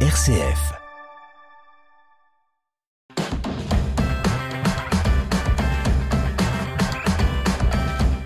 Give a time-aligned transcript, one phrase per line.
[0.00, 0.85] RCF.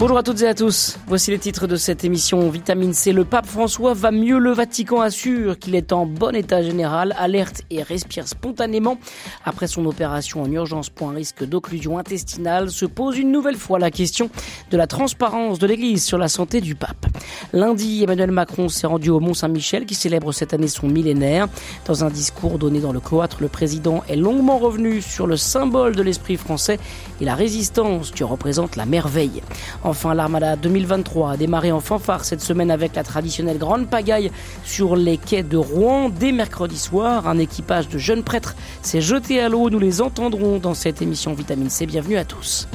[0.01, 0.97] Bonjour à toutes et à tous.
[1.09, 3.13] Voici les titres de cette émission Vitamine C.
[3.13, 4.39] Le pape François va mieux.
[4.39, 8.97] Le Vatican assure qu'il est en bon état général, alerte et respire spontanément.
[9.45, 13.79] Après son opération en urgence pour un risque d'occlusion intestinale, se pose une nouvelle fois
[13.79, 14.31] la question
[14.71, 17.07] de la transparence de l'Église sur la santé du pape.
[17.53, 21.47] Lundi, Emmanuel Macron s'est rendu au Mont Saint-Michel qui célèbre cette année son millénaire.
[21.85, 25.95] Dans un discours donné dans le cloître, le président est longuement revenu sur le symbole
[25.95, 26.79] de l'esprit français
[27.21, 29.43] et la résistance qui représente la merveille.
[29.91, 34.31] Enfin, l'Armada 2023 a démarré en fanfare cette semaine avec la traditionnelle grande pagaille
[34.65, 37.27] sur les quais de Rouen dès mercredi soir.
[37.27, 39.69] Un équipage de jeunes prêtres s'est jeté à l'eau.
[39.69, 41.87] Nous les entendrons dans cette émission Vitamine C.
[41.87, 42.69] Bienvenue à tous.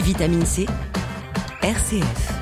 [0.00, 0.66] Vitamine C,
[1.62, 2.41] RCF.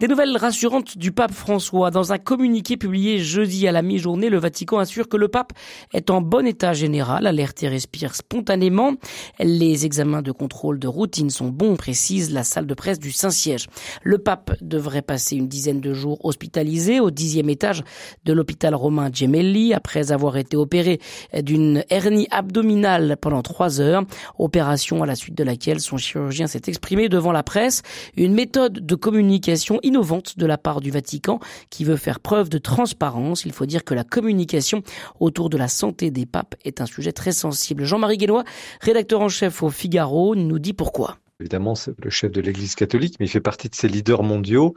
[0.00, 1.90] Des nouvelles rassurantes du pape François.
[1.90, 5.52] Dans un communiqué publié jeudi à la mi-journée, le Vatican assure que le pape
[5.92, 8.94] est en bon état général, alerte et respire spontanément.
[9.40, 13.66] Les examens de contrôle de routine sont bons, précise la salle de presse du Saint-Siège.
[14.02, 17.82] Le pape devrait passer une dizaine de jours hospitalisé au dixième étage
[18.24, 20.98] de l'hôpital romain Gemelli après avoir été opéré
[21.42, 24.04] d'une hernie abdominale pendant trois heures.
[24.38, 27.82] Opération à la suite de laquelle son chirurgien s'est exprimé devant la presse.
[28.16, 32.58] Une méthode de communication innovante de la part du Vatican qui veut faire preuve de
[32.58, 33.44] transparence.
[33.44, 34.82] Il faut dire que la communication
[35.18, 37.84] autour de la santé des papes est un sujet très sensible.
[37.84, 38.44] Jean-Marie Guénois,
[38.80, 41.18] rédacteur en chef au Figaro, nous dit pourquoi.
[41.40, 44.74] Évidemment, c'est le chef de l'Église catholique, mais il fait partie de ces leaders mondiaux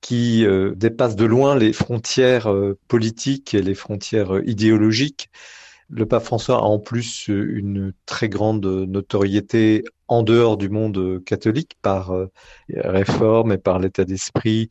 [0.00, 5.30] qui euh, dépassent de loin les frontières euh, politiques et les frontières euh, idéologiques.
[5.90, 11.76] Le pape François a en plus une très grande notoriété en dehors du monde catholique
[11.82, 12.30] par euh,
[12.68, 14.68] réforme et par l'état d'esprit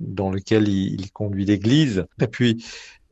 [0.00, 2.06] dans lequel il, conduit l'Église.
[2.20, 2.64] Et puis,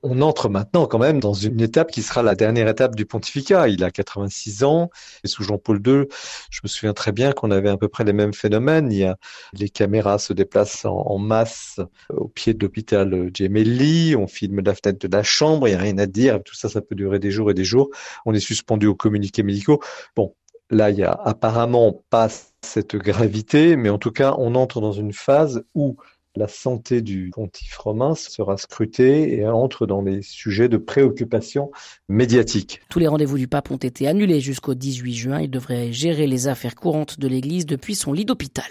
[0.03, 3.69] on entre maintenant quand même dans une étape qui sera la dernière étape du pontificat.
[3.69, 4.91] Il a 86 ans
[5.25, 6.05] et sous Jean-Paul II,
[6.51, 8.93] je me souviens très bien qu'on avait à peu près les mêmes phénomènes.
[8.93, 9.17] Il y a,
[9.53, 11.81] les caméras se déplacent en, masse
[12.11, 15.81] au pied de l'hôpital Gemelli, on filme la fenêtre de la chambre, il n'y a
[15.81, 17.91] rien à dire, tout ça, ça peut durer des jours et des jours.
[18.25, 19.81] On est suspendu aux communiqués médicaux.
[20.17, 20.35] Bon,
[20.71, 22.29] là, il y a apparemment pas
[22.63, 25.97] cette gravité, mais en tout cas, on entre dans une phase où
[26.37, 31.71] la santé du pontife romain sera scrutée et entre dans les sujets de préoccupation
[32.09, 32.81] médiatique.
[32.89, 35.41] Tous les rendez-vous du pape ont été annulés jusqu'au 18 juin.
[35.41, 38.71] Il devrait gérer les affaires courantes de l'Église depuis son lit d'hôpital.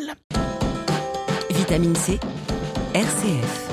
[1.52, 2.20] Vitamine C,
[2.94, 3.69] RCF.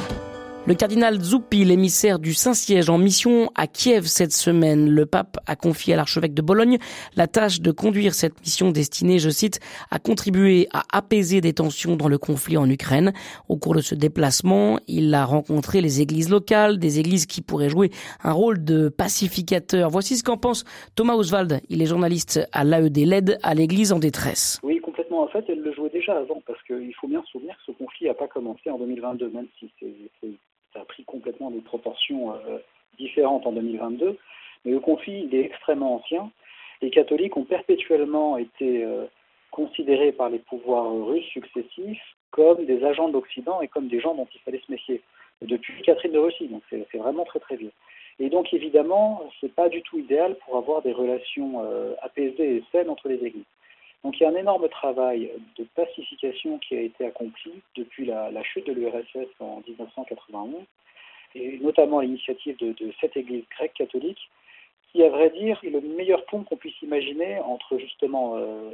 [0.68, 5.54] Le cardinal Zuppi, l'émissaire du Saint-Siège en mission à Kiev cette semaine, le pape a
[5.54, 6.78] confié à l'archevêque de Bologne
[7.14, 9.60] la tâche de conduire cette mission destinée, je cite,
[9.92, 13.12] à contribuer à apaiser des tensions dans le conflit en Ukraine.
[13.48, 17.68] Au cours de ce déplacement, il a rencontré les églises locales, des églises qui pourraient
[17.68, 17.90] jouer
[18.24, 19.88] un rôle de pacificateur.
[19.88, 20.64] Voici ce qu'en pense
[20.96, 21.60] Thomas Oswald.
[21.68, 24.58] Il est journaliste à l'AED LED à l'église en détresse.
[24.64, 25.22] Oui, complètement.
[25.22, 27.78] En fait, elle le jouait déjà avant parce qu'il faut bien se souvenir que ce
[27.78, 30.26] conflit n'a pas commencé en 2022, même si c'est
[30.76, 32.58] ça a pris complètement des proportions euh,
[32.98, 34.18] différentes en 2022.
[34.64, 36.30] Mais le conflit, il est extrêmement ancien.
[36.82, 39.06] Les catholiques ont perpétuellement été euh,
[39.50, 44.14] considérés par les pouvoirs russes successifs comme des agents de l'Occident et comme des gens
[44.14, 45.00] dont il fallait se méfier.
[45.40, 47.72] Depuis Catherine de Russie, donc c'est vraiment très très vieux.
[48.18, 52.64] Et donc évidemment, c'est pas du tout idéal pour avoir des relations euh, apaisées et
[52.72, 53.44] saines entre les églises.
[54.06, 58.30] Donc il y a un énorme travail de pacification qui a été accompli depuis la,
[58.44, 60.62] chute de l'URSS en 1991,
[61.34, 64.30] et notamment l'initiative de, cette Église grecque catholique,
[64.92, 68.70] qui, à vrai dire, est le meilleur pont qu'on puisse imaginer entre justement euh,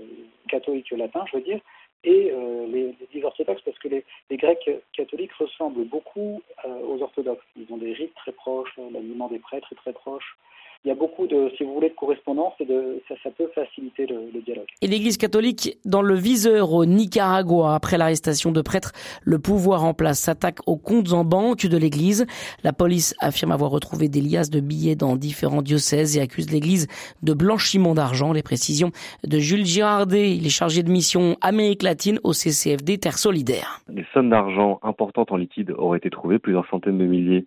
[0.48, 1.60] catholiques latins, je veux dire,
[2.04, 7.46] et euh, les, les orthodoxes, parce que les, Grecs catholiques ressemblent beaucoup euh, aux orthodoxes.
[7.56, 10.36] Ils ont des rites très proches, l'aliment des prêtres est très proche,
[10.84, 13.48] il y a beaucoup de, si vous voulez, de correspondance et de, ça, ça peut
[13.54, 14.66] faciliter le, le dialogue.
[14.80, 18.90] Et l'Église catholique dans le viseur au Nicaragua après l'arrestation de prêtres,
[19.22, 22.26] le pouvoir en place s'attaque aux comptes en banque de l'Église.
[22.64, 26.88] La police affirme avoir retrouvé des liasses de billets dans différents diocèses et accuse l'Église
[27.22, 28.32] de blanchiment d'argent.
[28.32, 28.90] Les précisions
[29.24, 33.80] de Jules Girardet, il est chargé de mission Amérique latine au CCFD Terre Solidaire.
[33.88, 37.46] Des sommes d'argent importantes en liquide auraient été trouvées, plusieurs centaines de milliers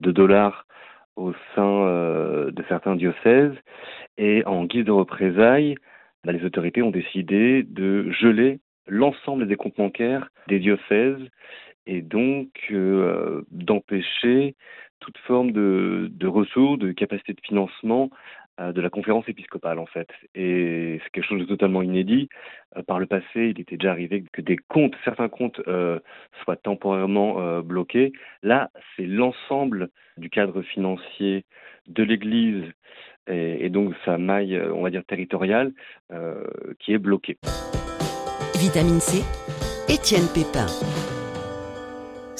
[0.00, 0.66] de dollars
[1.16, 3.54] au sein euh, de certains diocèses.
[4.18, 5.76] Et en guise de représailles,
[6.24, 11.20] bah, les autorités ont décidé de geler l'ensemble des comptes bancaires des diocèses
[11.86, 14.54] et donc euh, d'empêcher
[15.00, 18.10] toute forme de, ressources, de capacité de financement
[18.58, 20.08] de la conférence épiscopale en fait.
[20.34, 22.28] Et c'est quelque chose de totalement inédit.
[22.86, 25.60] par le passé, il était déjà arrivé que des comptes, certains comptes
[26.42, 28.12] soient temporairement bloqués.
[28.42, 31.44] Là, c'est l'ensemble du cadre financier
[31.88, 32.64] de l'Église
[33.26, 35.72] et, et, donc sa maille, on va dire, territoriale,
[36.78, 37.38] qui est bloquée.
[38.62, 39.24] Vitamine C,
[39.88, 40.68] Étienne Pépin.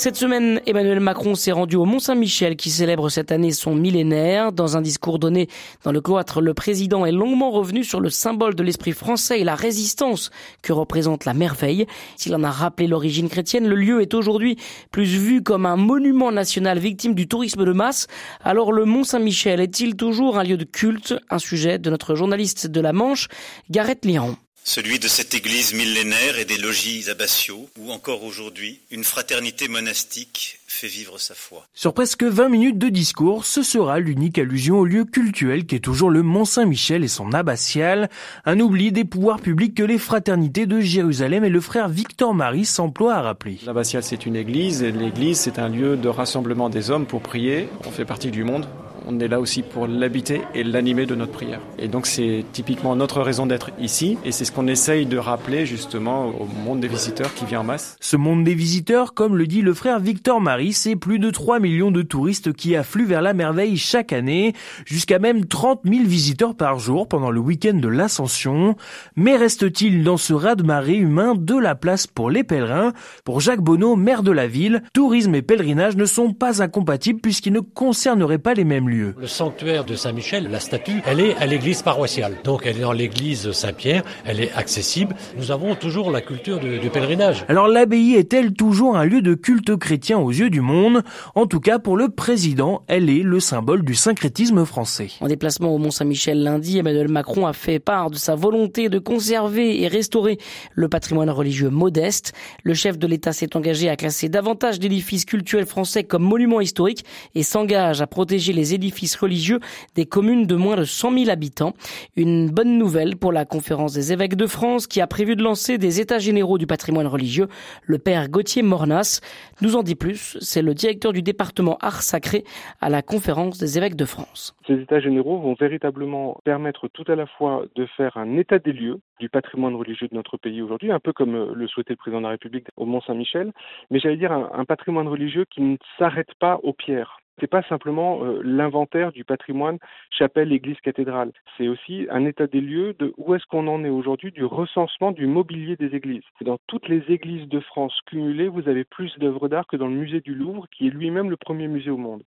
[0.03, 4.51] Cette semaine, Emmanuel Macron s'est rendu au Mont-Saint-Michel qui célèbre cette année son millénaire.
[4.51, 5.49] Dans un discours donné
[5.85, 9.45] dans le cloître, le président est longuement revenu sur le symbole de l'esprit français et
[9.45, 11.87] la résistance que représente la merveille.
[12.17, 14.57] S'il en a rappelé l'origine chrétienne, le lieu est aujourd'hui
[14.91, 18.09] plus vu comme un monument national victime du tourisme de masse.
[18.43, 22.81] Alors le Mont-Saint-Michel est-il toujours un lieu de culte Un sujet de notre journaliste de
[22.81, 23.29] la Manche,
[23.71, 29.05] Gareth Liron celui de cette église millénaire et des logis abbatiaux, où encore aujourd'hui, une
[29.05, 31.67] fraternité monastique fait vivre sa foi.
[31.75, 35.81] Sur presque 20 minutes de discours, ce sera l'unique allusion au lieu cultuel qui est
[35.81, 38.09] toujours le Mont Saint-Michel et son abbatiale,
[38.47, 42.65] un oubli des pouvoirs publics que les fraternités de Jérusalem et le frère Victor Marie
[42.65, 43.59] s'emploient à rappeler.
[43.67, 47.69] L'abbatiale c'est une église et l'église c'est un lieu de rassemblement des hommes pour prier.
[47.87, 48.67] On fait partie du monde,
[49.07, 51.61] on est là aussi pour l'habiter et l'animer de notre prière.
[51.79, 55.67] Et donc c'est typiquement notre raison d'être ici et c'est ce qu'on essaye de rappeler
[55.67, 57.97] justement au monde des visiteurs qui vient en masse.
[58.01, 61.59] Ce monde des visiteurs, comme le dit le frère Victor Marie, c'est plus de 3
[61.59, 64.55] millions de touristes qui affluent vers la merveille chaque année,
[64.87, 68.77] jusqu'à même 30 000 visiteurs par jour pendant le week-end de l'Ascension.
[69.17, 72.93] Mais reste-t-il dans ce raz-de-marée humain de la place pour les pèlerins?
[73.25, 77.53] Pour Jacques Bonneau, maire de la ville, tourisme et pèlerinage ne sont pas incompatibles puisqu'ils
[77.53, 79.15] ne concerneraient pas les mêmes lieux.
[79.19, 82.37] Le sanctuaire de Saint-Michel, la statue, elle est à l'église paroissiale.
[82.45, 85.17] Donc elle est dans l'église Saint-Pierre, elle est accessible.
[85.39, 87.45] Nous avons toujours la culture du, pèlerinage.
[87.49, 91.03] Alors l'abbaye est-elle toujours un lieu de culte chrétien aux yeux du monde
[91.35, 95.09] En tout cas, pour le président, elle est le symbole du syncrétisme français.
[95.21, 99.83] En déplacement au Mont-Saint-Michel lundi, Emmanuel Macron a fait part de sa volonté de conserver
[99.83, 100.39] et restaurer
[100.75, 102.33] le patrimoine religieux modeste.
[102.63, 107.05] Le chef de l'État s'est engagé à classer davantage d'édifices cultuels français comme monuments historiques
[107.35, 109.59] et s'engage à protéger les édifices religieux
[109.95, 111.73] des communes de moins de 100 000 habitants.
[112.15, 115.79] Une bonne nouvelle pour la conférence des évêques de France qui a prévu de lancer
[115.79, 117.49] des états généraux du patrimoine religieux.
[117.87, 119.21] Le père Gauthier Mornas
[119.63, 120.37] nous en dit plus.
[120.43, 122.45] C'est le directeur du département art sacré
[122.81, 124.55] à la conférence des évêques de France.
[124.67, 128.73] Ces états généraux vont véritablement permettre tout à la fois de faire un état des
[128.73, 131.97] lieux du patrimoine religieux de notre pays aujourd'hui, un peu comme euh, le souhaitait le
[131.97, 133.53] président de la République au Mont-Saint-Michel,
[133.91, 137.63] mais j'allais dire un, un patrimoine religieux qui ne s'arrête pas aux pierres c'est pas
[137.65, 139.79] simplement euh, l'inventaire du patrimoine
[140.11, 141.33] chapelle, église, cathédrale.
[141.57, 145.13] C'est aussi un état des lieux de où est-ce qu'on en est aujourd'hui du recensement
[145.13, 146.25] du mobilier des églises.
[146.43, 149.95] dans toutes les églises de France cumulées, vous avez plus d'œuvres d'art que dans le
[149.95, 152.23] musée du Louvre, qui est lui-même le premier musée au monde.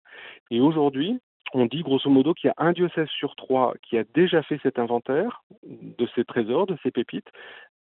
[0.50, 1.19] Et aujourd'hui,
[1.54, 4.58] on dit grosso modo qu'il y a un diocèse sur trois qui a déjà fait
[4.62, 7.28] cet inventaire de ces trésors, de ces pépites,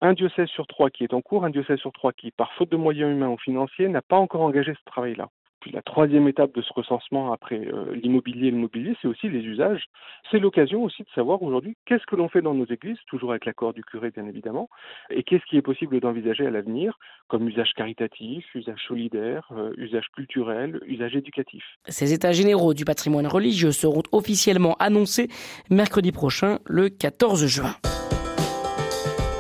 [0.01, 2.71] un diocèse sur trois qui est en cours, un diocèse sur trois qui, par faute
[2.71, 5.29] de moyens humains ou financiers, n'a pas encore engagé ce travail-là.
[5.61, 9.29] Puis la troisième étape de ce recensement après euh, l'immobilier et le mobilier, c'est aussi
[9.29, 9.85] les usages.
[10.31, 13.45] C'est l'occasion aussi de savoir aujourd'hui qu'est-ce que l'on fait dans nos églises, toujours avec
[13.45, 14.69] l'accord du curé bien évidemment,
[15.11, 16.97] et qu'est-ce qui est possible d'envisager à l'avenir
[17.27, 21.63] comme usage caritatif, usage solidaire, euh, usage culturel, usage éducatif.
[21.87, 25.27] Ces états généraux du patrimoine religieux seront officiellement annoncés
[25.69, 27.75] mercredi prochain, le 14 juin.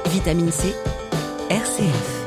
[0.05, 0.75] Vitamine C,
[1.49, 2.20] RCF.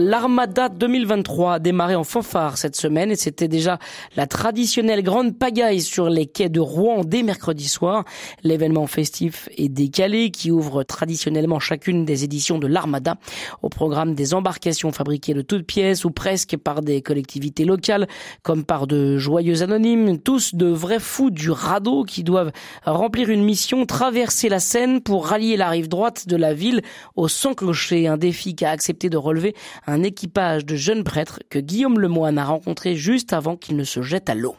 [0.00, 3.78] L'Armada 2023 a démarré en fanfare cette semaine et c'était déjà
[4.16, 8.04] la traditionnelle grande pagaille sur les quais de Rouen dès mercredi soir.
[8.42, 13.16] L'événement festif est décalé qui ouvre traditionnellement chacune des éditions de l'Armada
[13.60, 18.08] au programme des embarcations fabriquées de toutes pièces ou presque par des collectivités locales
[18.42, 22.52] comme par de joyeux anonymes, tous de vrais fous du radeau qui doivent
[22.86, 26.80] remplir une mission, traverser la Seine pour rallier la rive droite de la ville
[27.16, 29.54] au sans clocher, un défi qu'a accepté de relever
[29.90, 34.02] un équipage de jeunes prêtres que Guillaume Lemoine a rencontré juste avant qu'il ne se
[34.02, 34.56] jette à l'eau.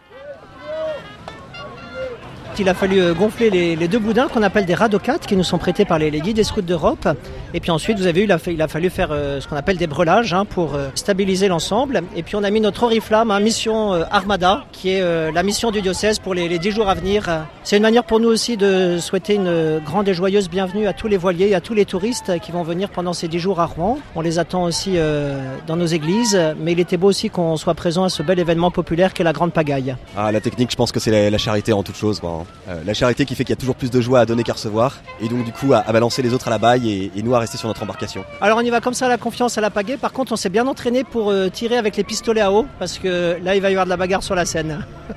[2.60, 5.58] Il a fallu euh, gonfler les, deux boudins qu'on appelle des radocates qui nous sont
[5.58, 7.08] prêtés par les, guides des scouts d'Europe.
[7.56, 9.88] Et puis ensuite, vous avez vu, il a, fallu faire euh, ce qu'on appelle des
[9.88, 12.04] brelages hein, pour euh, stabiliser l'ensemble.
[12.16, 15.82] Et puis on a mis notre oriflamme, hein, mission Armada, qui est la mission du
[15.82, 17.30] diocèse pour les, dix jours à venir.
[17.64, 21.08] C'est une manière pour nous aussi de souhaiter une grande et joyeuse bienvenue à tous
[21.08, 23.66] les voiliers et à tous les touristes qui vont venir pendant ces dix jours à
[23.66, 23.98] Rouen.
[24.16, 24.98] On les attend aussi
[25.68, 28.72] dans nos églises, mais il était beau aussi qu'on soit présent à ce bel événement
[28.72, 29.96] populaire qu'est la Grande Pagaille.
[30.16, 32.22] Ah, la technique, je pense que c'est la, charité en toute chose.
[32.42, 32.70] Hein.
[32.70, 34.54] Euh, la charité qui fait qu'il y a toujours plus de joie à donner qu'à
[34.54, 37.40] recevoir, et donc du coup à, balancer les autres à la baille et, nous à
[37.40, 38.24] rester sur notre embarcation.
[38.42, 39.98] Alors on y va comme ça à la confiance, à la pagaie.
[39.98, 42.98] Par contre, on s'est bien entraîné pour euh, tirer avec les pistolets à eau, parce
[42.98, 44.86] que là il va y avoir de la bagarre sur la scène.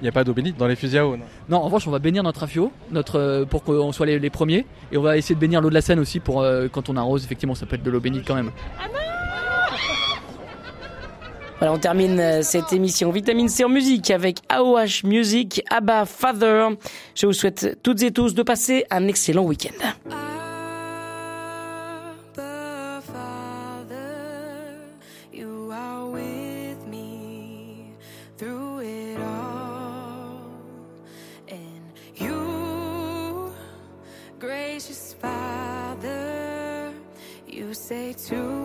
[0.00, 1.16] Il n'y a pas d'eau bénite dans les fusils à eau.
[1.16, 4.30] Non, non, en revanche, on va bénir notre affio, notre, euh, pour qu'on soit les,
[4.30, 4.64] premiers.
[4.92, 7.24] Et on va essayer de bénir l'eau de la Seine aussi, pour quand on arrose,
[7.24, 8.52] effectivement, ça peut être de l'eau bénite quand même.
[8.78, 9.07] Ah non
[11.58, 16.68] voilà, on termine euh, cette émission Vitamine C en musique avec AOH Music, ABBA Father.
[17.16, 19.74] Je vous souhaite toutes et tous de passer un excellent week-end.
[37.88, 38.57] say to